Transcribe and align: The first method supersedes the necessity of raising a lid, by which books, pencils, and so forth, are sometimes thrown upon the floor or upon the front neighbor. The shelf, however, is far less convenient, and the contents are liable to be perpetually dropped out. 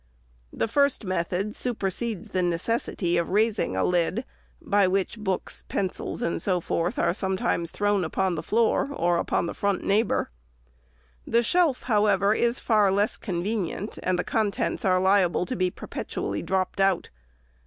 The 0.51 0.67
first 0.67 1.05
method 1.05 1.55
supersedes 1.55 2.29
the 2.29 2.41
necessity 2.41 3.17
of 3.17 3.29
raising 3.29 3.75
a 3.75 3.83
lid, 3.85 4.25
by 4.59 4.87
which 4.87 5.19
books, 5.19 5.63
pencils, 5.69 6.23
and 6.23 6.41
so 6.41 6.59
forth, 6.59 6.97
are 6.97 7.13
sometimes 7.13 7.69
thrown 7.69 8.03
upon 8.03 8.33
the 8.33 8.41
floor 8.41 8.89
or 8.91 9.17
upon 9.19 9.45
the 9.45 9.53
front 9.53 9.83
neighbor. 9.83 10.31
The 11.27 11.43
shelf, 11.43 11.83
however, 11.83 12.33
is 12.33 12.59
far 12.59 12.91
less 12.91 13.15
convenient, 13.15 13.99
and 14.01 14.17
the 14.17 14.23
contents 14.23 14.83
are 14.85 14.99
liable 14.99 15.45
to 15.45 15.55
be 15.55 15.69
perpetually 15.69 16.41
dropped 16.41 16.81
out. 16.81 17.11